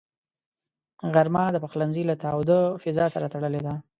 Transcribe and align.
غرمه 1.13 1.43
د 1.51 1.57
پخلنځي 1.63 2.03
له 2.09 2.15
تاوده 2.23 2.59
فضاء 2.83 3.07
سره 3.15 3.27
تړلې 3.33 3.61
ده 3.65 3.73